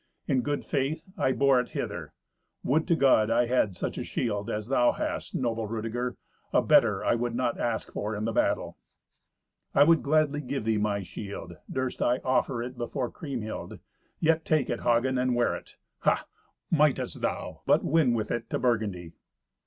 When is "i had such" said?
3.29-3.99